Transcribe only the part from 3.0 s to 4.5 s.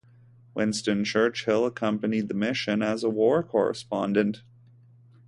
a war correspondent.